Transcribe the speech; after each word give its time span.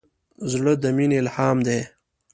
زړه 0.51 0.73
د 0.83 0.85
مینې 0.97 1.17
الهام 1.21 1.57
دی. 1.67 1.79